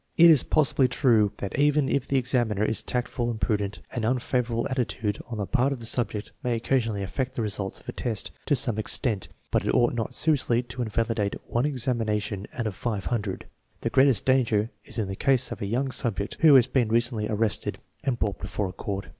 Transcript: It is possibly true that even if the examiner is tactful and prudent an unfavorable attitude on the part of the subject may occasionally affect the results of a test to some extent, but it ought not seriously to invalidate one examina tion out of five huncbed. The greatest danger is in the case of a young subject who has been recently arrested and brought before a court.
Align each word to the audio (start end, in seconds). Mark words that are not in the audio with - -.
It 0.17 0.31
is 0.31 0.41
possibly 0.41 0.87
true 0.87 1.31
that 1.37 1.59
even 1.59 1.87
if 1.87 2.07
the 2.07 2.17
examiner 2.17 2.63
is 2.65 2.81
tactful 2.81 3.29
and 3.29 3.39
prudent 3.39 3.81
an 3.91 4.03
unfavorable 4.03 4.65
attitude 4.67 5.21
on 5.27 5.37
the 5.37 5.45
part 5.45 5.71
of 5.71 5.79
the 5.79 5.85
subject 5.85 6.31
may 6.41 6.55
occasionally 6.55 7.03
affect 7.03 7.35
the 7.35 7.43
results 7.43 7.79
of 7.79 7.87
a 7.87 7.91
test 7.91 8.31
to 8.47 8.55
some 8.55 8.79
extent, 8.79 9.27
but 9.51 9.63
it 9.63 9.75
ought 9.75 9.93
not 9.93 10.15
seriously 10.15 10.63
to 10.63 10.81
invalidate 10.81 11.35
one 11.45 11.65
examina 11.65 12.19
tion 12.19 12.47
out 12.55 12.65
of 12.65 12.73
five 12.73 13.05
huncbed. 13.09 13.43
The 13.81 13.91
greatest 13.91 14.25
danger 14.25 14.71
is 14.85 14.97
in 14.97 15.07
the 15.07 15.15
case 15.15 15.51
of 15.51 15.61
a 15.61 15.67
young 15.67 15.91
subject 15.91 16.37
who 16.39 16.55
has 16.55 16.65
been 16.65 16.89
recently 16.89 17.27
arrested 17.29 17.77
and 18.03 18.17
brought 18.17 18.39
before 18.39 18.69
a 18.69 18.73
court. 18.73 19.09